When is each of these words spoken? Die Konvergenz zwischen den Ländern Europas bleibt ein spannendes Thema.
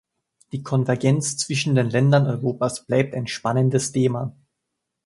Die 0.51 0.63
Konvergenz 0.63 1.37
zwischen 1.37 1.75
den 1.75 1.87
Ländern 1.91 2.25
Europas 2.25 2.83
bleibt 2.87 3.13
ein 3.13 3.27
spannendes 3.27 3.91
Thema. 3.91 4.33